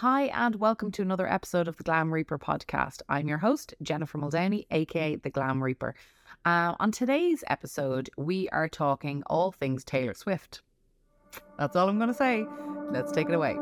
[0.00, 3.02] Hi, and welcome to another episode of the Glam Reaper podcast.
[3.08, 5.96] I'm your host, Jennifer Muldowney, aka the Glam Reaper.
[6.44, 10.62] Uh, on today's episode, we are talking all things Taylor Swift.
[11.58, 12.46] That's all I'm going to say.
[12.92, 13.54] Let's take it away.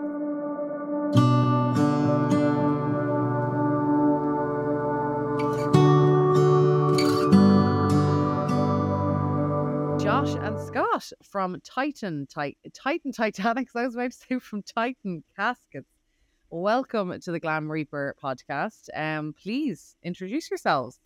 [9.99, 13.75] Josh and Scott from Titan, Ti- Titan Titanics.
[13.75, 15.96] I was about to say from Titan Caskets.
[16.51, 18.89] Welcome to the Glam Reaper podcast.
[18.95, 21.01] Um, please introduce yourselves.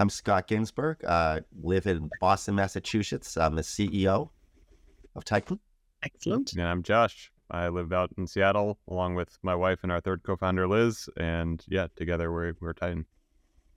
[0.00, 1.04] I'm Scott Ginsberg.
[1.04, 3.36] Uh, live in Boston, Massachusetts.
[3.36, 4.30] I'm the CEO
[5.14, 5.60] of Titan.
[6.02, 6.54] Excellent.
[6.54, 7.30] And I'm Josh.
[7.52, 11.64] I live out in Seattle along with my wife and our third co-founder Liz, and
[11.68, 13.06] yeah, together we're we're Titan.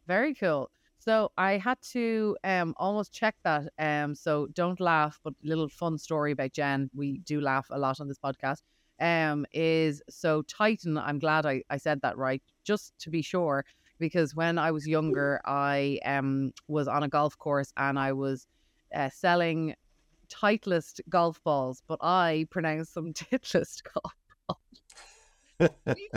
[0.08, 0.72] Very cool.
[0.98, 3.72] So I had to um almost check that.
[3.78, 6.90] Um, so don't laugh, but little fun story about Jen.
[6.96, 8.62] We do laugh a lot on this podcast.
[9.00, 10.98] Um, is so Titan.
[10.98, 13.66] I'm glad I, I said that right, just to be sure,
[14.00, 18.48] because when I was younger, I um was on a golf course and I was
[18.94, 19.76] uh, selling
[20.30, 24.14] Titleist golf balls, but I pronounced them Titlist golf
[24.48, 24.60] balls.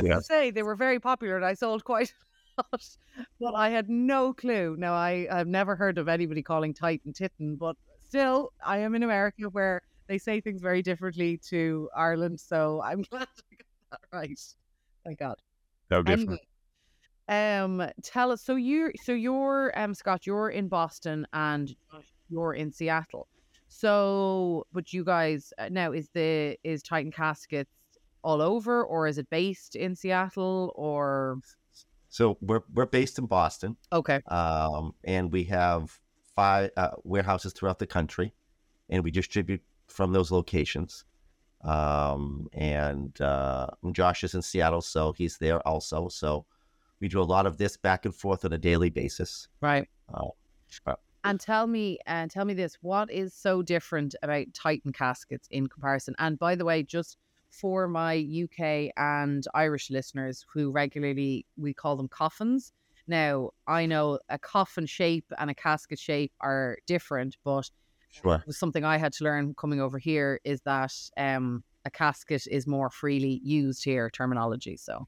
[0.02, 0.16] Yeah.
[0.16, 2.12] to say, they were very popular and I sold quite
[2.58, 2.96] a lot,
[3.40, 4.76] but I had no clue.
[4.78, 9.02] Now, I, I've never heard of anybody calling Titan Titan, but still, I am in
[9.02, 14.00] America where they say things very differently to Ireland, so I'm glad I got that
[14.12, 14.40] right.
[15.04, 15.36] Thank God.
[15.90, 16.40] No different.
[17.28, 18.42] Anyway, um, tell us.
[18.42, 20.26] So you're so you're um Scott.
[20.26, 21.74] You're in Boston and
[22.28, 23.28] you're in Seattle.
[23.68, 27.70] So, but you guys uh, now is the is Titan Caskets
[28.22, 31.38] all over, or is it based in Seattle, or
[32.08, 35.98] So we're we're based in Boston, okay, um, and we have
[36.34, 38.32] five uh, warehouses throughout the country,
[38.88, 39.62] and we distribute
[39.96, 41.04] from those locations.
[41.64, 46.08] Um, and uh, Josh is in Seattle, so he's there also.
[46.08, 46.44] So
[47.00, 49.48] we do a lot of this back and forth on a daily basis.
[49.62, 49.88] right?
[50.14, 50.26] Uh,
[50.86, 55.48] uh, And tell me, and tell me this: what is so different about Titan Caskets
[55.50, 56.14] in comparison?
[56.18, 57.16] And by the way, just
[57.50, 62.72] for my UK and Irish listeners who regularly we call them coffins.
[63.08, 67.70] Now, I know a coffin shape and a casket shape are different, but
[68.22, 68.42] sure.
[68.46, 72.66] was something I had to learn coming over here is that um, a casket is
[72.66, 74.76] more freely used here terminology.
[74.76, 75.06] So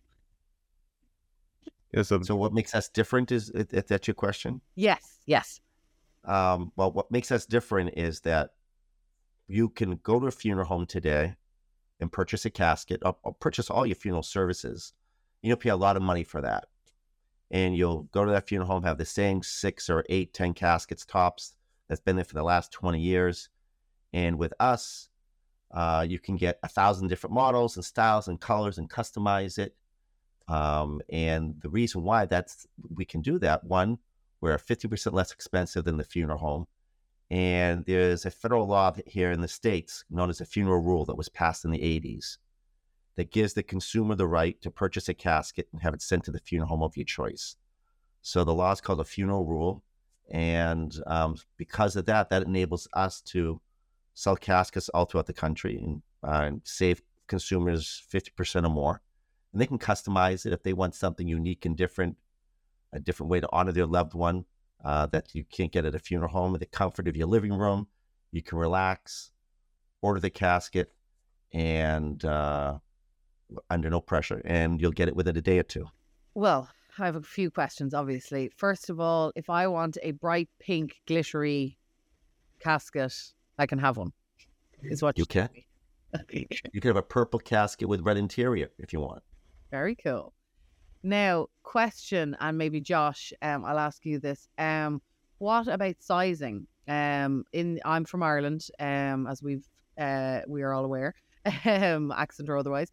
[1.92, 4.60] Yeah, so, So what makes us different is is is that your question?
[4.74, 5.60] yes, yes,
[6.24, 8.50] Um, well, what makes us different is that
[9.46, 11.36] you can go to a funeral home today
[12.00, 14.92] and purchase a casket or, or purchase all your funeral services.
[15.42, 16.66] You'll pay a lot of money for that.
[17.50, 21.06] And you'll go to that funeral home, have the same six or eight, ten caskets
[21.06, 21.56] tops
[21.88, 23.48] that's been there for the last 20 years.
[24.12, 25.08] And with us,
[25.72, 29.74] uh, you can get a thousand different models and styles and colors and customize it.
[30.48, 33.98] Um, and the reason why that's we can do that, one,
[34.40, 36.66] we're 50% less expensive than the funeral home.
[37.30, 41.16] And there's a federal law here in the States known as the funeral rule that
[41.16, 42.38] was passed in the 80s
[43.16, 46.30] that gives the consumer the right to purchase a casket and have it sent to
[46.30, 47.56] the funeral home of your choice.
[48.22, 49.82] So the law is called a funeral rule.
[50.30, 53.60] And um, because of that, that enables us to
[54.14, 59.00] sell caskets all throughout the country and, uh, save consumers 50% or more.
[59.52, 62.16] And they can customize it if they want something unique and different
[62.92, 64.46] a different way to honor their loved one
[64.84, 66.56] uh, that you can't get at a funeral home.
[66.58, 67.86] The comfort of your living room,
[68.30, 69.30] you can relax,
[70.00, 70.92] order the casket,
[71.52, 72.78] and uh,
[73.70, 75.86] under no pressure, and you'll get it within a day or two.
[76.34, 76.68] Well,
[77.00, 78.50] I have a few questions, obviously.
[78.56, 81.78] First of all, if I want a bright pink, glittery
[82.60, 83.14] casket,
[83.58, 84.12] I can have one.
[84.82, 85.48] Is what You can.
[86.28, 86.46] can.
[86.72, 89.22] You can have a purple casket with red interior if you want.
[89.70, 90.32] Very cool.
[91.02, 94.48] Now, question, and maybe Josh, um, I'll ask you this.
[94.58, 95.00] Um,
[95.38, 96.66] what about sizing?
[96.88, 101.14] Um, in I'm from Ireland, um, as we've uh, we are all aware,
[101.64, 102.90] um, accent or otherwise.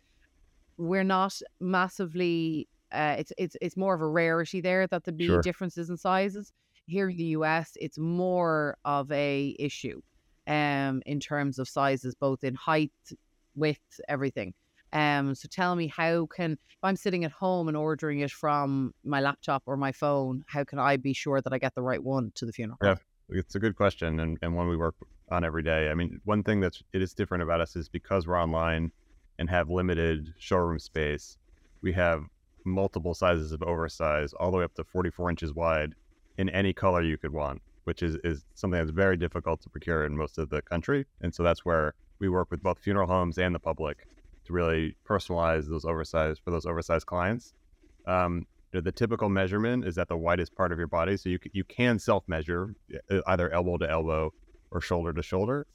[0.78, 2.68] We're not massively.
[2.96, 5.42] Uh, it's it's it's more of a rarity there that there'd be Sure.
[5.42, 6.52] differences in sizes.
[6.88, 10.02] Here in the US, it's more of a issue,
[10.48, 12.94] um, in terms of sizes, both in height,
[13.56, 14.54] width, everything.
[14.94, 18.94] Um, so tell me, how can if I'm sitting at home and ordering it from
[19.04, 22.02] my laptop or my phone, how can I be sure that I get the right
[22.02, 22.78] one to the funeral?
[22.82, 22.96] Yeah.
[23.30, 24.96] it's a good question and, and one we work
[25.32, 25.90] on every day.
[25.90, 28.92] I mean, one thing that's it is different about us is because we're online
[29.40, 31.38] and have limited showroom space,
[31.82, 32.22] we have
[32.66, 35.94] multiple sizes of oversize, all the way up to 44 inches wide
[36.38, 40.06] in any color you could want, which is, is something that's very difficult to procure
[40.06, 41.06] in most of the country.
[41.22, 44.08] And so that's where we work with both funeral homes and the public
[44.46, 47.54] to really personalize those oversized for those oversized clients.
[48.06, 51.64] Um, the typical measurement is at the widest part of your body, so you you
[51.64, 52.76] can self measure
[53.28, 54.34] either elbow to elbow
[54.72, 55.66] or shoulder to shoulder.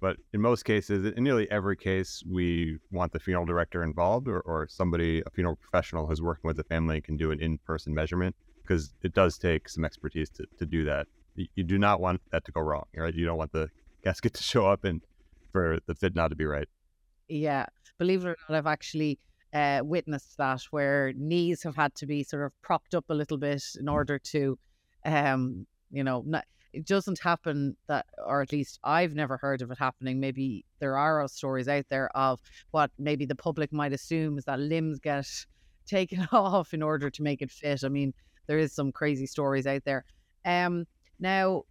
[0.00, 4.40] But in most cases, in nearly every case, we want the funeral director involved or,
[4.40, 7.94] or somebody, a funeral professional who's working with the family can do an in person
[7.94, 11.06] measurement because it does take some expertise to, to do that.
[11.54, 13.14] You, do not want that to go wrong, right?
[13.14, 13.68] You don't want the
[14.04, 15.00] casket to show up and
[15.52, 16.68] for the fit not to be right.
[17.28, 17.66] Yeah.
[17.98, 19.18] Believe it or not, I've actually
[19.52, 23.38] uh, witnessed that where knees have had to be sort of propped up a little
[23.38, 24.58] bit in order to,
[25.04, 26.44] um, you know, not,
[26.76, 30.20] it doesn't happen that, or at least I've never heard of it happening.
[30.20, 32.38] Maybe there are stories out there of
[32.70, 35.26] what maybe the public might assume is that limbs get
[35.86, 37.82] taken off in order to make it fit.
[37.82, 38.12] I mean,
[38.46, 40.04] there is some crazy stories out there.
[40.44, 40.84] Um,
[41.18, 41.62] now,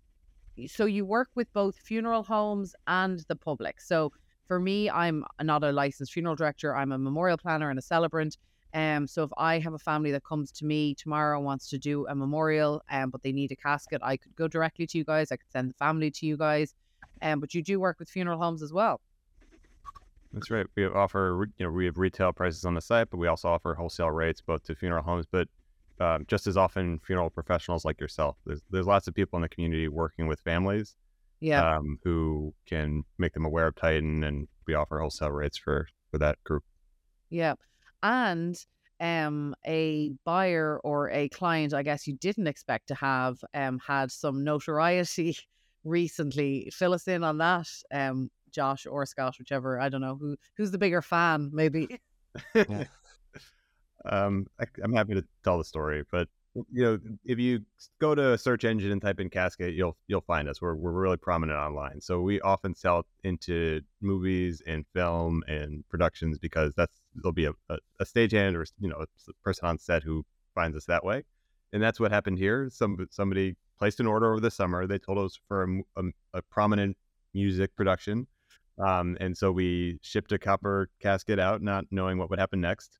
[0.65, 3.81] so you work with both funeral homes and the public.
[3.81, 4.11] So
[4.47, 6.75] for me, I'm not a licensed funeral director.
[6.75, 8.37] I'm a memorial planner and a celebrant.
[8.75, 11.77] Um, so if I have a family that comes to me tomorrow and wants to
[11.77, 15.05] do a memorial, um, but they need a casket, I could go directly to you
[15.05, 15.31] guys.
[15.31, 16.75] I could send the family to you guys.
[17.21, 18.99] Um, but you do work with funeral homes as well.
[20.33, 20.65] That's right.
[20.75, 23.73] We offer, you know, we have retail prices on the site, but we also offer
[23.75, 25.47] wholesale rates both to funeral homes, but
[26.01, 28.35] um, just as often funeral professionals like yourself.
[28.45, 30.97] There's there's lots of people in the community working with families,
[31.39, 35.87] yeah, um, who can make them aware of Titan, and we offer wholesale rates for
[36.11, 36.65] for that group.
[37.29, 37.53] Yeah
[38.05, 38.55] and
[38.99, 44.11] um, a buyer or a client, I guess you didn't expect to have, um, had
[44.11, 45.35] some notoriety
[45.83, 46.69] recently.
[46.71, 49.81] Fill us in on that, um, Josh or Scott, whichever.
[49.81, 51.99] I don't know who who's the bigger fan, maybe.
[54.05, 56.29] um, I, I'm happy to tell the story, but
[56.71, 57.61] you know, if you
[57.99, 60.61] go to a search engine and type in casket, you'll you'll find us.
[60.61, 61.99] We're we're really prominent online.
[61.99, 67.53] So we often sell into movies and film and productions because that's there'll be a,
[67.69, 71.23] a, a stagehand or you know a person on set who finds us that way,
[71.73, 72.69] and that's what happened here.
[72.71, 74.87] Some somebody placed an order over the summer.
[74.87, 76.03] They told us for a, a,
[76.35, 76.95] a prominent
[77.33, 78.27] music production,
[78.79, 82.97] um, and so we shipped a copper casket out, not knowing what would happen next.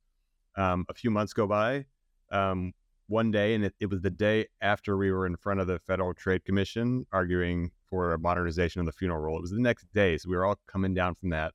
[0.58, 1.86] Um, a few months go by.
[2.32, 2.74] Um,
[3.08, 5.80] one day, and it, it, was the day after we were in front of the
[5.80, 9.38] Federal Trade Commission arguing for a modernization of the funeral rule.
[9.38, 11.54] It was the next day, so we were all coming down from that.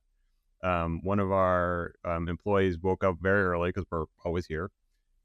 [0.63, 4.71] Um, one of our um, employees woke up very early because we're always here,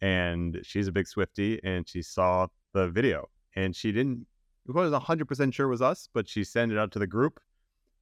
[0.01, 4.27] and she's a big Swiftie, and she saw the video, and she didn't.
[4.67, 7.39] was hundred percent sure it was us, but she sent it out to the group,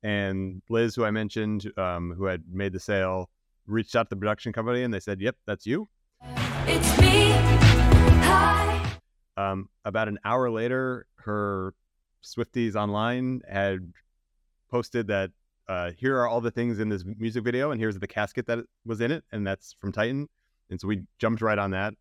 [0.02, 3.30] and Liz, who I mentioned, um, who had made the sale,
[3.66, 5.88] reached out to the production company, and they said, "Yep, that's you."
[6.66, 7.53] It's me.
[9.36, 11.74] Um, about an hour later, her
[12.22, 13.92] Swifties online had
[14.70, 15.30] posted that
[15.68, 18.60] uh, here are all the things in this music video, and here's the casket that
[18.84, 20.28] was in it, and that's from Titan.
[20.70, 21.94] And so we jumped right on that.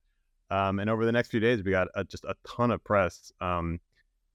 [0.49, 3.31] Um, and over the next few days, we got a, just a ton of press.
[3.41, 3.79] Um,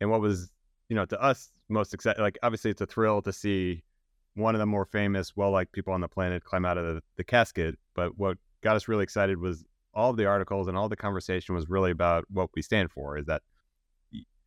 [0.01, 0.51] and what was,
[0.89, 3.85] you know, to us most exciting, like obviously it's a thrill to see
[4.35, 7.03] one of the more famous, well liked people on the planet climb out of the,
[7.17, 7.79] the casket.
[7.95, 9.65] But what got us really excited was
[9.99, 13.19] all of the articles and all the conversation was really about what we stand for
[13.19, 13.43] is that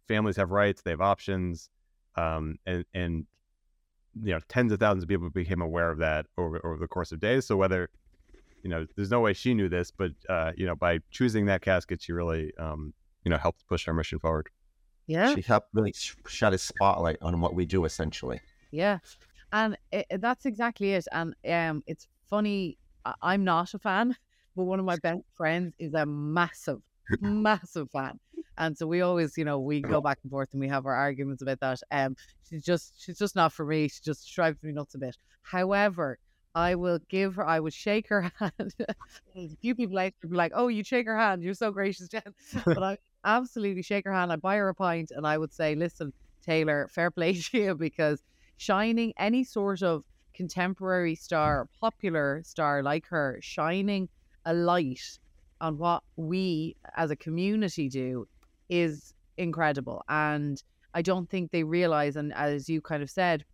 [0.07, 1.69] families have rights, they have options,
[2.15, 3.25] um, and and
[4.24, 7.12] you know tens of thousands of people became aware of that over over the course
[7.12, 7.45] of days.
[7.45, 7.89] So whether
[8.63, 11.61] you know, there's no way she knew this, but uh, you know, by choosing that
[11.61, 12.94] casket, she really um,
[13.26, 14.49] you know helped push our mission forward.
[15.07, 15.94] Yeah, she helped really
[16.28, 18.40] shed a spotlight on what we do essentially.
[18.71, 18.99] Yeah,
[19.52, 21.07] and it, that's exactly it.
[21.11, 22.78] And um, it's funny.
[23.21, 24.16] I'm not a fan
[24.56, 26.81] but one of my best friends is a massive,
[27.22, 28.20] massive fan.
[28.58, 30.94] And so we always, you know, we go back and forth and we have our
[30.94, 31.81] arguments about that.
[31.92, 32.16] Um,
[32.48, 33.88] she's just, she's just not for me.
[33.88, 35.18] She just drives me nuts a bit.
[35.42, 36.20] However,
[36.54, 38.74] I will give her, I would shake her hand.
[39.36, 41.44] a few people later be like, "Oh, you shake her hand.
[41.44, 42.22] You're so gracious, Jen."
[42.66, 44.31] but I absolutely shake her hand.
[44.31, 47.76] I buy her a pint, and I would say, "Listen, Taylor, fair play to you
[47.76, 48.22] because
[48.58, 50.04] shining any sort of
[50.34, 54.10] contemporary star, popular star like her, shining
[54.45, 55.19] a light
[55.60, 58.28] on what we as a community do
[58.69, 60.04] is incredible.
[60.10, 60.62] And
[60.94, 63.45] I don't think they realize, and as you kind of said,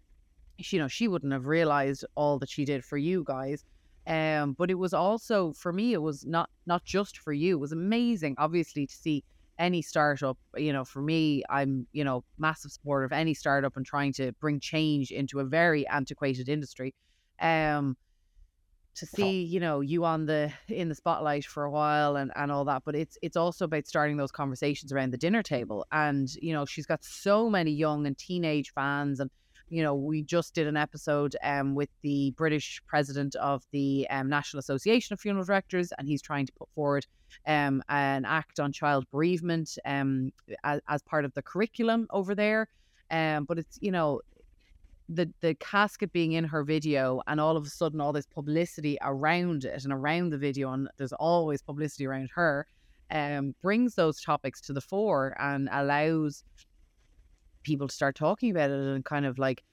[0.57, 3.63] you know, she wouldn't have realized all that she did for you guys.
[4.07, 7.57] Um, but it was also for me, it was not not just for you.
[7.57, 9.23] It was amazing, obviously, to see
[9.59, 10.37] any startup.
[10.55, 14.31] You know, for me, I'm you know massive supporter of any startup and trying to
[14.39, 16.95] bring change into a very antiquated industry.
[17.41, 17.97] Um,
[18.97, 22.51] to see you know you on the in the spotlight for a while and and
[22.51, 26.33] all that but it's it's also about starting those conversations around the dinner table and
[26.41, 29.29] you know she's got so many young and teenage fans and
[29.69, 34.29] you know, we just did an episode um, with the British president of the um,
[34.29, 37.05] National Association of Funeral Directors, and he's trying to put forward
[37.45, 40.31] um, an act on child bereavement um,
[40.63, 42.69] as, as part of the curriculum over there.
[43.11, 44.21] Um, but it's, you know,
[45.09, 48.97] the the casket being in her video and all of a sudden all this publicity
[49.01, 52.67] around it and around the video and there's always publicity around her
[53.11, 56.43] um brings those topics to the fore and allows
[57.63, 59.63] people to start talking about it and kind of like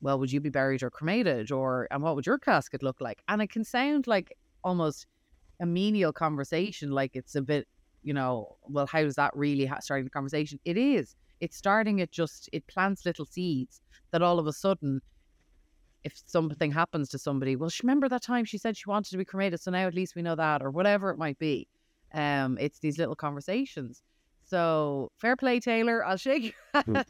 [0.00, 1.52] well would you be buried or cremated?
[1.52, 3.22] Or and what would your casket look like?
[3.28, 5.06] And it can sound like almost
[5.60, 7.68] a menial conversation like it's a bit
[8.02, 10.58] you know well how does that really ha- starting the conversation.
[10.64, 13.80] It is it's starting it just it plants little seeds
[14.10, 15.00] that all of a sudden
[16.04, 19.18] if something happens to somebody well she remember that time she said she wanted to
[19.18, 21.68] be cremated so now at least we know that or whatever it might be.
[22.14, 24.02] Um it's these little conversations.
[24.44, 26.04] So fair play taylor.
[26.04, 27.06] I'll shake your hand.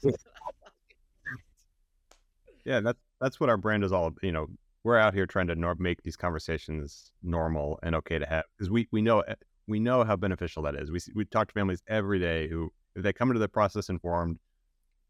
[2.64, 4.46] yeah that's that's what our brand is all you know
[4.82, 8.70] we're out here trying to nor- make these conversations normal and okay to have because
[8.70, 9.22] we we know
[9.70, 10.90] we know how beneficial that is.
[10.90, 14.38] We we talk to families every day who if they come into the process informed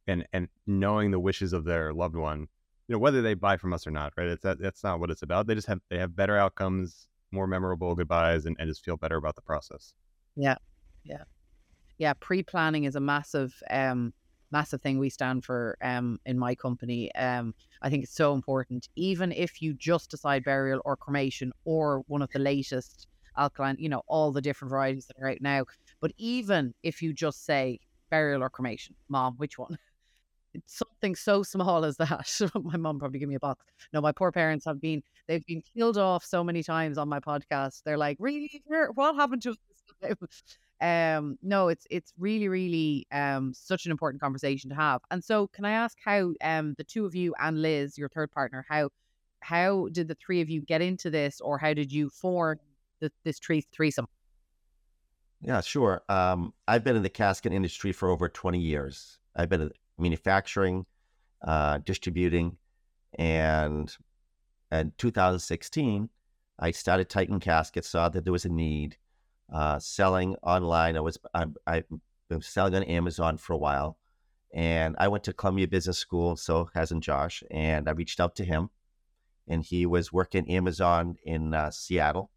[0.07, 2.41] and and knowing the wishes of their loved one
[2.89, 4.29] you know whether they buy from us or not right?
[4.29, 5.47] It's that that's not what it's about.
[5.47, 9.17] They just have they have better outcomes more memorable goodbyes and, and just feel better
[9.17, 9.95] about the process.
[10.37, 10.57] Yeah.
[11.05, 11.25] Yeah.
[11.99, 14.15] Yeah pre-planning is a massive um
[14.53, 17.15] massive thing we stand for um in my company.
[17.15, 18.89] Um i think it's so important.
[18.97, 23.07] Even if you just decide burial or cremation or one of the latest
[23.39, 25.65] alkaline you know all the different varieties that are out now
[26.01, 27.79] but even if you just say
[28.11, 29.79] burial or cremation mom which one?
[30.55, 32.29] It's something so small as that.
[32.63, 33.65] My mom probably give me a box.
[33.93, 37.21] No my poor parents have been they've been killed off so many times on my
[37.21, 37.83] podcast.
[37.85, 38.63] They're like really?
[38.95, 39.57] What happened to us?
[40.83, 45.03] Um no it's it's really really um such an important conversation to have.
[45.11, 48.31] And so can i ask how um the two of you and liz your third
[48.33, 48.89] partner how
[49.41, 52.59] how did the three of you get into this or how did you form
[53.01, 54.07] the, this tree threesome
[55.43, 56.03] Yeah, sure.
[56.09, 59.19] Um, I've been in the casket industry for over 20 years.
[59.35, 60.85] I've been in manufacturing,
[61.47, 62.59] uh, distributing,
[63.19, 63.95] and
[64.71, 66.11] in 2016,
[66.59, 68.99] I started Titan Caskets, saw that there was a need,
[69.53, 70.97] uh, selling online.
[70.97, 71.85] I was I, I've
[72.29, 73.97] been selling on Amazon for a while,
[74.53, 78.45] and I went to Columbia Business School, so hasn't Josh, and I reached out to
[78.45, 78.69] him,
[79.49, 82.31] and he was working Amazon in uh, Seattle,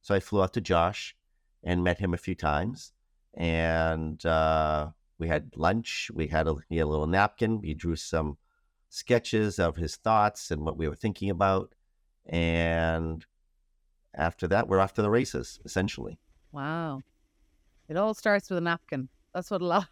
[0.00, 1.14] so I flew out to Josh
[1.62, 2.92] and met him a few times.
[3.34, 6.10] And uh, we had lunch.
[6.14, 7.60] We had a, he had a little napkin.
[7.60, 8.36] We drew some
[8.88, 11.74] sketches of his thoughts and what we were thinking about.
[12.26, 13.24] And
[14.14, 16.18] after that, we're off to the races, essentially.
[16.52, 17.00] wow
[17.88, 19.86] it all starts with a napkin that's what a lot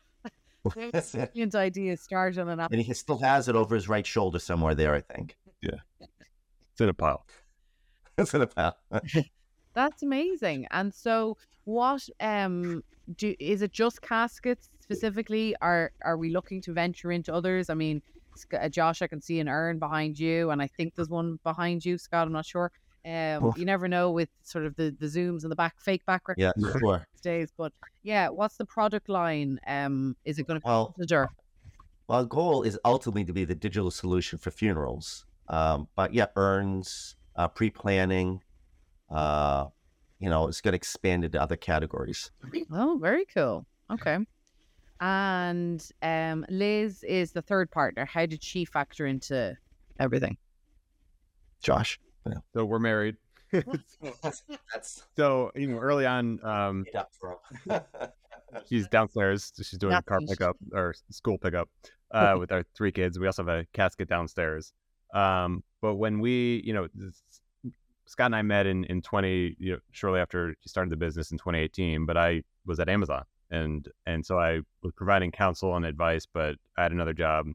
[0.92, 1.32] That's it.
[1.32, 4.38] brilliant ideas start on a napkin And he still has it over his right shoulder
[4.38, 5.36] somewhere there, I think.
[5.62, 5.78] Yeah.
[6.00, 7.24] It's in a pile
[8.18, 8.76] it's in a pal.
[9.76, 10.66] That's amazing.
[10.72, 12.82] And so, what um
[13.16, 15.56] do is it just caskets specifically?
[15.62, 17.70] Are are we looking to venture into others?
[17.70, 18.02] I mean,
[18.58, 21.84] uh, Josh, I can see an urn behind you, and I think there's one behind
[21.84, 22.26] you, Scott.
[22.26, 22.72] I'm not sure.
[23.06, 23.12] Um,
[23.44, 23.54] Oh.
[23.56, 26.52] you never know with sort of the the zooms and the back fake background Yeah,
[26.80, 27.06] sure.
[27.22, 27.52] days.
[27.56, 29.60] But yeah, what's the product line?
[29.66, 31.30] Um, is it going to Well, the door?
[32.08, 35.26] Well, goal is ultimately to be the digital solution for funerals.
[35.48, 38.42] Um, but yeah, urns, uh, pre-planning,
[39.10, 39.66] uh,
[40.18, 42.30] you know, it's going to expand into other categories.
[42.72, 43.66] Oh, very cool.
[43.90, 44.18] Okay.
[45.00, 48.06] And um, Liz is the third partner.
[48.06, 49.56] How did she factor into
[50.00, 50.38] everything?
[51.62, 51.98] Josh,
[52.54, 53.16] so we're married
[55.16, 57.80] so you know early on um made up for him.
[58.68, 59.52] she's downstairs.
[59.56, 61.68] She's doing a That's car pickup or school pickup
[62.10, 63.18] uh, with our three kids.
[63.18, 64.72] We also have a casket downstairs.
[65.14, 67.22] Um, but when we, you know, this,
[68.06, 71.30] Scott and I met in in 20, you know, shortly after he started the business
[71.32, 72.06] in 2018.
[72.06, 76.26] But I was at Amazon, and and so I was providing counsel and advice.
[76.26, 77.46] But I had another job.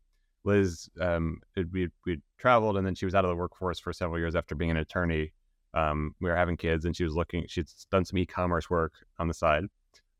[0.43, 1.39] Liz, um,
[1.72, 4.55] we we traveled, and then she was out of the workforce for several years after
[4.55, 5.34] being an attorney.
[5.74, 7.46] Um, we were having kids, and she was looking.
[7.48, 9.65] She'd done some e-commerce work on the side.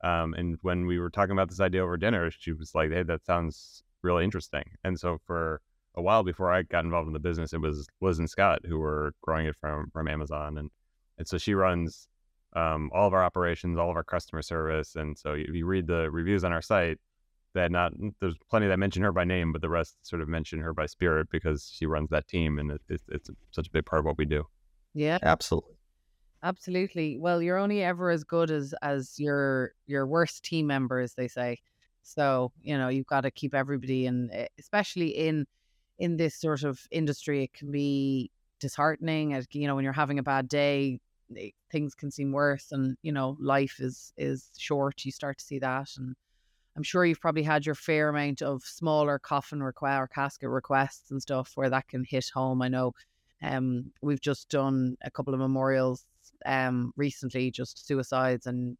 [0.04, 3.04] Um, and when we were talking about this idea over dinner, she was like, "Hey,
[3.04, 5.62] that sounds really interesting." And so for
[5.96, 8.80] a while before I got involved in the business, it was Liz and Scott who
[8.80, 10.70] were growing it from from Amazon, and
[11.18, 12.08] and so she runs
[12.54, 15.88] um, all of our operations, all of our customer service, and so if you read
[15.88, 16.98] the reviews on our site,
[17.54, 20.60] that not there's plenty that mention her by name, but the rest sort of mention
[20.60, 23.86] her by spirit because she runs that team, and it, it's it's such a big
[23.86, 24.44] part of what we do.
[24.94, 25.76] Yeah, Absolutely.
[26.44, 27.18] absolutely.
[27.18, 31.60] Well, you're only ever as good as as your your worst team members, they say.
[32.04, 35.46] So you know you've got to keep everybody in, eh, especially in
[36.00, 39.40] in this sort of industry, it can be disheartening.
[39.52, 41.00] You know, when you're having a bad day,
[41.72, 45.06] things can seem worse, and you know, life is is short.
[45.06, 46.16] You start to see that, and
[46.76, 51.12] I'm sure you've probably had your fair amount of smaller coffin request or casket requests
[51.12, 52.62] and stuff where that can hit home.
[52.62, 52.94] I know
[53.42, 56.06] um, we've just done a couple of memorials
[56.46, 58.78] um, recently, just suicides and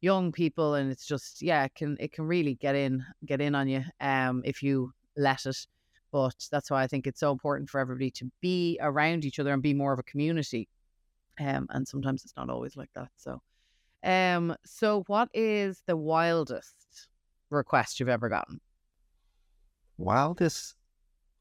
[0.00, 3.54] young people, and it's just yeah, it can it can really get in get in
[3.54, 5.66] on you um, if you let it.
[6.12, 9.52] But that's why I think it's so important for everybody to be around each other
[9.52, 10.68] and be more of a community.
[11.38, 13.08] Um, and sometimes it's not always like that.
[13.16, 13.40] So,
[14.04, 17.08] um, so what is the wildest
[17.50, 18.60] request you've ever gotten?
[19.98, 20.74] Wildest,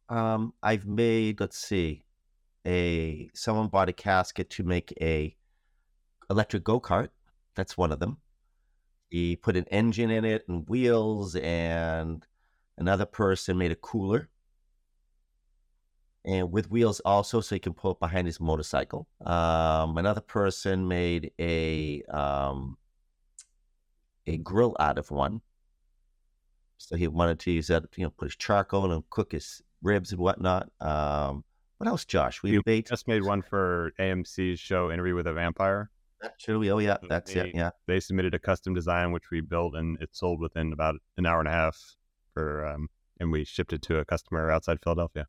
[0.09, 1.39] um, I've made.
[1.39, 2.03] Let's see,
[2.65, 5.35] a someone bought a casket to make a
[6.29, 7.09] electric go kart.
[7.55, 8.17] That's one of them.
[9.09, 12.25] He put an engine in it and wheels, and
[12.77, 14.29] another person made a cooler
[16.29, 19.07] and with wheels also, so he can pull it behind his motorcycle.
[19.25, 22.77] Um, another person made a um,
[24.27, 25.41] a grill out of one,
[26.77, 30.11] so he wanted to use that, you know, put his charcoal and cook his ribs
[30.11, 30.69] and whatnot.
[30.79, 31.43] Um,
[31.77, 32.43] what else, Josh?
[32.43, 35.89] We made just made one for AMC's show Interview with a Vampire.
[36.23, 36.69] actually.
[36.69, 37.55] Oh yeah, So that's they- it.
[37.55, 41.25] Yeah, They submitted a custom design which we built and it sold within about an
[41.25, 41.95] hour and a half
[42.33, 45.25] for um, and we shipped it to a customer outside Philadelphia.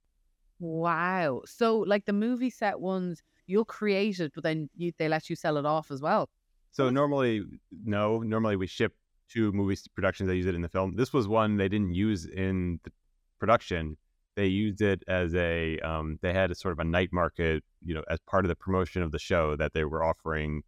[0.60, 1.42] Wow.
[1.46, 5.34] So like the movie set ones, you'll create it, but then you, they let you
[5.34, 6.28] sell it off as well.
[6.70, 7.42] So normally,
[7.84, 8.20] no.
[8.20, 8.94] Normally, we ship
[9.30, 10.94] to movie productions that use it in the film.
[10.94, 12.92] This was one they didn't use in the
[13.40, 13.96] production.
[14.36, 15.78] They used it as a.
[15.80, 18.54] Um, they had a sort of a night market, you know, as part of the
[18.54, 20.62] promotion of the show that they were offering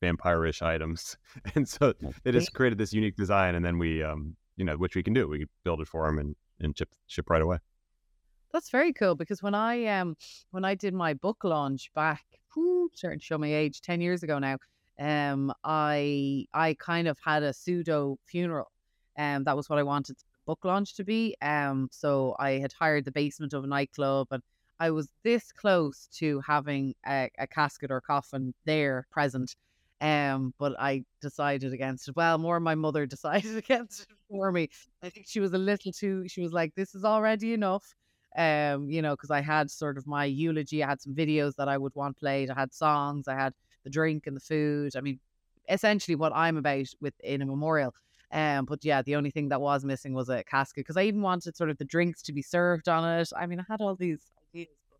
[0.00, 1.16] vampire-ish items,
[1.54, 4.94] and so they just created this unique design, and then we, um, you know, which
[4.94, 5.26] we can do.
[5.26, 7.58] We build it for them and and ship ship right away.
[8.52, 10.16] That's very cool because when I um
[10.50, 12.24] when I did my book launch back,
[12.94, 14.58] starting to show my age, ten years ago now,
[14.98, 18.70] um, I I kind of had a pseudo funeral,
[19.16, 21.36] and that was what I wanted book launch to be.
[21.42, 24.42] Um, so I had hired the basement of a nightclub, and
[24.80, 29.54] I was this close to having a, a casket or coffin there present.
[30.00, 32.16] Um, but I decided against it.
[32.16, 34.68] Well, more my mother decided against it for me.
[35.02, 36.26] I think she was a little too.
[36.28, 37.94] She was like, "This is already enough."
[38.38, 40.82] Um, you know, because I had sort of my eulogy.
[40.82, 42.50] I had some videos that I would want played.
[42.50, 43.26] I had songs.
[43.26, 44.94] I had the drink and the food.
[44.96, 45.18] I mean,
[45.68, 47.92] essentially what I'm about with in a memorial.
[48.30, 51.20] Um, but yeah, the only thing that was missing was a casket because I even
[51.20, 53.28] wanted sort of the drinks to be served on it.
[53.36, 54.20] I mean, I had all these
[54.54, 54.98] ideas, but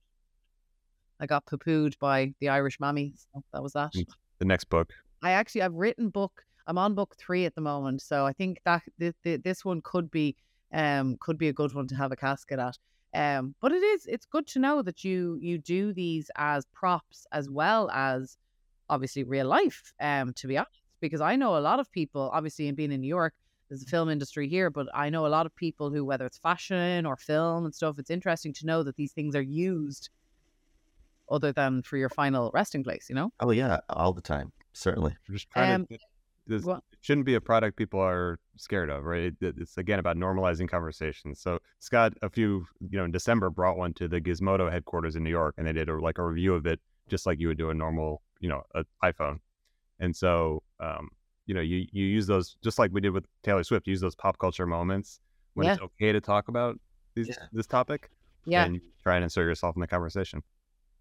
[1.20, 3.14] I got poo pooed by the Irish mammy.
[3.16, 3.92] So that was that.
[3.92, 4.06] Mm.
[4.40, 6.42] The next book, I actually I've written book.
[6.66, 9.80] I'm on book three at the moment, so I think that th- th- this one
[9.82, 10.36] could be
[10.72, 12.78] um could be a good one to have a casket at.
[13.14, 17.26] Um, but it is it's good to know that you you do these as props
[17.32, 18.36] as well as
[18.90, 19.92] obviously real life.
[20.00, 23.00] Um, to be honest, because I know a lot of people, obviously, in being in
[23.00, 23.34] New York,
[23.68, 26.38] there's a film industry here, but I know a lot of people who, whether it's
[26.38, 30.10] fashion or film and stuff, it's interesting to know that these things are used
[31.30, 33.06] other than for your final resting place.
[33.08, 33.32] You know.
[33.40, 34.52] oh yeah, all the time.
[34.72, 35.16] Certainly.
[35.28, 35.98] we're just trying Um, to.
[36.46, 39.34] This Well, it shouldn't be a product people are scared of, right?
[39.40, 41.40] It- It's again about normalizing conversations.
[41.40, 45.22] So Scott, a few, you know, in December, brought one to the Gizmodo headquarters in
[45.24, 47.58] New York, and they did a, like a review of it, just like you would
[47.58, 49.38] do a normal, you know, a iPhone.
[50.00, 51.10] And so, um,
[51.46, 53.86] you know, you you use those just like we did with Taylor Swift.
[53.86, 55.20] Use those pop culture moments
[55.54, 56.78] when it's okay to talk about
[57.14, 57.46] these, Yeah.
[57.52, 58.10] this topic,
[58.44, 58.64] yeah.
[58.64, 60.42] and try and insert yourself in the conversation.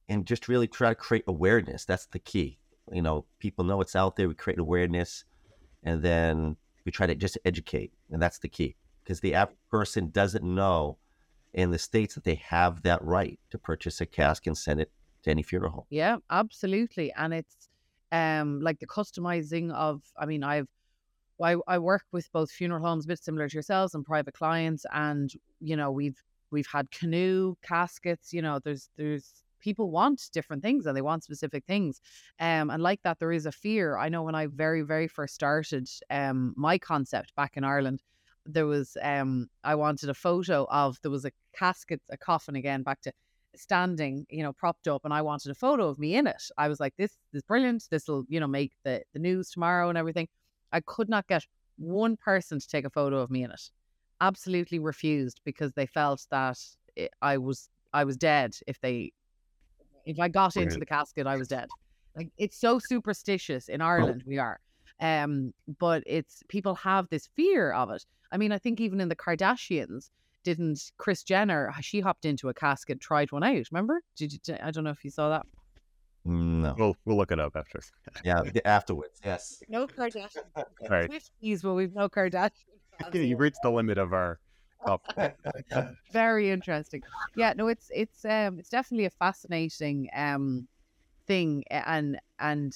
[0.09, 1.83] and just really try to create awareness.
[1.83, 2.59] That's the key.
[2.93, 4.29] You know, people know it's out there.
[4.29, 5.25] We create awareness,
[5.83, 6.55] and then
[6.87, 8.75] we try to just educate, and that's the key.
[9.03, 10.97] Because the average person doesn't know
[11.53, 14.89] in the states that they have that right to purchase a casket and send it
[15.23, 15.83] to any funeral home.
[15.89, 17.11] Yeah, absolutely.
[17.13, 17.69] And it's
[18.13, 20.69] um like the customizing of I mean, I've
[21.43, 24.85] I, I work with both funeral homes, a bit similar to yourselves, and private clients,
[24.93, 26.21] and you know, we've
[26.51, 31.23] we've had canoe caskets, you know, there's there's people want different things and they want
[31.23, 32.01] specific things.
[32.39, 33.97] Um and like that there is a fear.
[33.97, 38.01] I know when I very, very first started um my concept back in Ireland,
[38.45, 42.83] there was um I wanted a photo of there was a casket, a coffin again,
[42.83, 43.11] back to
[43.55, 46.43] standing, you know, propped up, and I wanted a photo of me in it.
[46.57, 47.85] I was like, this, is brilliant.
[47.89, 50.27] This will, you know, make the, the news tomorrow and everything.
[50.71, 51.45] I could not get
[51.77, 53.69] one person to take a photo of me in it.
[54.21, 56.59] Absolutely refused because they felt that
[56.95, 59.11] it, I was I was dead if they
[60.07, 61.67] if I got into the casket, I was dead.
[62.15, 64.23] Like it's so superstitious in Ireland.
[64.25, 64.59] We are,
[64.99, 68.03] um, but it's people have this fear of it.
[68.31, 70.09] I mean, I think even in the Kardashians,
[70.43, 71.71] didn't Kris Jenner?
[71.81, 73.65] She hopped into a casket, tried one out.
[73.71, 74.01] Remember?
[74.15, 75.45] Did you, I don't know if you saw that.
[76.25, 76.75] No.
[76.77, 77.79] We'll we'll look it up after.
[78.23, 79.19] Yeah, afterwards.
[79.23, 79.61] Yes.
[79.69, 80.27] No Kardashian.
[80.89, 81.09] Right.
[81.09, 82.51] Swifties, but we've no Kardashian.
[82.99, 83.37] fans You here.
[83.37, 84.39] reached the limit of our.
[86.11, 87.01] Very interesting.
[87.35, 90.67] Yeah, no, it's it's um it's definitely a fascinating um
[91.27, 92.75] thing and and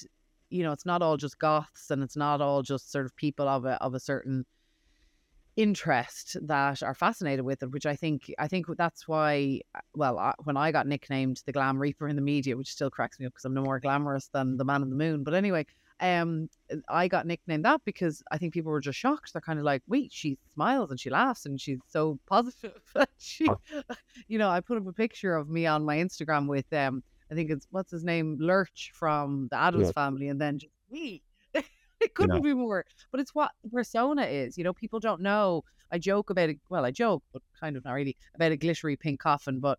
[0.50, 3.48] you know, it's not all just goths and it's not all just sort of people
[3.48, 4.46] of a of a certain
[5.58, 10.18] interest that are fascinated with it which i think i think that's why uh, well
[10.18, 13.26] I, when i got nicknamed the glam reaper in the media which still cracks me
[13.26, 15.66] up because i'm no more glamorous than the man on the moon but anyway
[16.02, 16.50] um
[16.90, 19.32] i got nicknamed that because i think people were just shocked.
[19.34, 22.82] They're kind of like wait she smiles and she laughs and she's so positive
[23.18, 23.48] she
[24.28, 27.36] you know i put up a picture of me on my instagram with um i
[27.36, 29.92] think it's what's his name lurch from the Addams Yeah.
[29.92, 31.22] family and then just me.
[32.04, 32.84] It couldn't be more.
[33.12, 35.64] But it's what the persona is you know people don't know.
[35.92, 38.96] I joke about it well i joke but kind of not really about a glittery
[38.96, 39.78] pink coffin but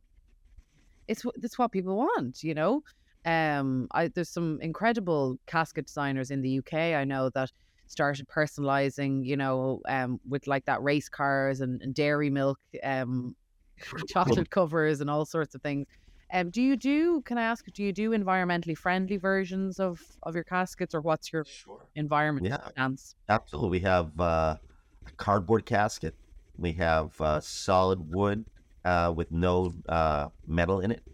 [1.08, 2.82] it's it's what people want you know
[3.24, 7.50] um i there's some incredible casket designers in the uk i know that
[7.86, 13.36] started personalizing you know um with like that race cars and, and dairy milk um
[14.08, 15.86] chocolate covers and all sorts of things
[16.32, 20.34] um do you do can i ask do you do environmentally friendly versions of of
[20.34, 21.88] your caskets or what's your Sure.
[21.94, 22.70] environment Yeah.
[22.76, 23.70] stance Absolutely.
[23.70, 24.58] We have uh,
[25.06, 26.16] a cardboard casket.
[26.56, 28.46] We have uh, solid wood
[28.84, 31.04] uh, with no uh, metal in it.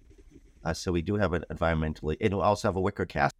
[0.68, 2.16] Uh, so we do have an environmentally.
[2.20, 3.34] We also have a wicker cast.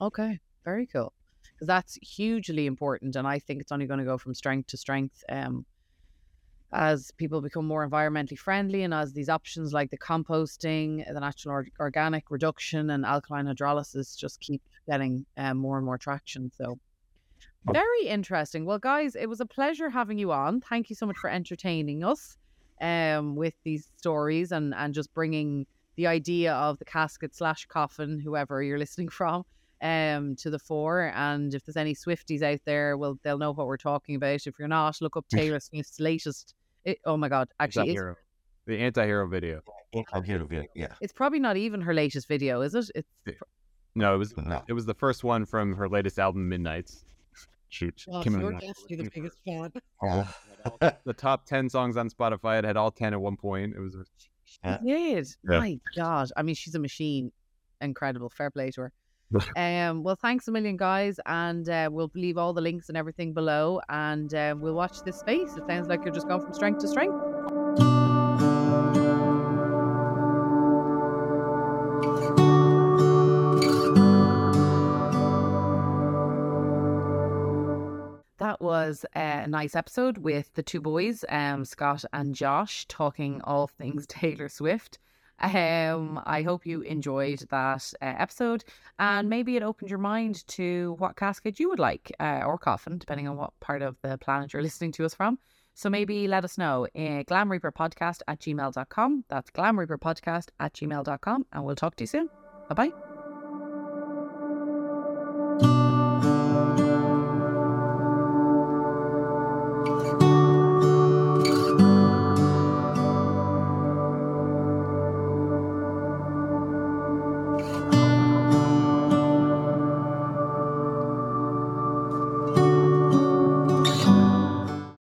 [0.00, 1.12] Okay, very cool.
[1.52, 4.76] Because that's hugely important, and I think it's only going to go from strength to
[4.76, 5.64] strength um,
[6.72, 11.54] as people become more environmentally friendly, and as these options like the composting, the natural
[11.54, 16.50] or- organic reduction, and alkaline hydrolysis just keep getting um, more and more traction.
[16.58, 16.78] So.
[17.72, 18.66] Very interesting.
[18.66, 20.60] Well, guys, it was a pleasure having you on.
[20.60, 22.36] Thank you so much for entertaining us
[22.80, 28.18] um, with these stories and, and just bringing the idea of the casket slash coffin,
[28.20, 29.44] whoever you're listening from,
[29.82, 31.12] um to the fore.
[31.14, 34.46] And if there's any Swifties out there, well, they'll know what we're talking about.
[34.46, 36.54] If you're not, look up Taylor Swift's latest.
[36.84, 37.48] It, oh my God!
[37.60, 38.16] Actually, it's, anti-hero.
[38.66, 39.60] The anti-hero video.
[40.12, 40.44] I'm here.
[40.74, 40.88] Yeah.
[41.00, 42.90] it's probably not even her latest video, is it?
[42.94, 43.38] It's
[43.94, 44.62] No, it was No.
[44.68, 47.04] it was the first one from her latest album, Midnights.
[47.68, 49.72] Shoot, came out in- definitely the biggest fan.
[50.80, 52.58] Uh, the top ten songs on Spotify.
[52.58, 53.74] It had all ten at one point.
[53.74, 53.96] It was
[54.62, 54.78] Yeah.
[54.84, 55.28] did.
[55.48, 55.58] Yeah.
[55.58, 56.30] My God.
[56.36, 57.32] I mean, she's a machine.
[57.80, 58.30] Incredible.
[58.30, 58.92] Fair play to her.
[59.56, 61.18] um, well, thanks a million, guys.
[61.26, 63.80] And uh, we'll leave all the links and everything below.
[63.88, 65.56] And uh, we'll watch this space.
[65.56, 67.53] It sounds like you're just going from strength to strength.
[78.64, 84.06] Was a nice episode with the two boys, um, Scott and Josh, talking all things
[84.08, 84.98] Taylor Swift.
[85.38, 88.64] Um, I hope you enjoyed that uh, episode,
[88.98, 92.98] and maybe it opened your mind to what casket you would like, uh, or coffin,
[92.98, 95.38] depending on what part of the planet you're listening to us from.
[95.74, 96.86] So maybe let us know.
[96.94, 99.24] Uh, glamreaperpodcast at gmail.com.
[99.28, 102.30] That's glamreaperpodcast at gmail.com, and we'll talk to you soon.
[102.68, 103.13] Bye bye.